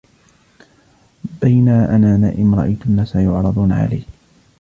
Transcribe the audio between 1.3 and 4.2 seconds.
بَيْنَا أَنَا نَائِمٌ رَأَيْتُ النَّاسَ يُعْرَضُونَ عَلَيَّ.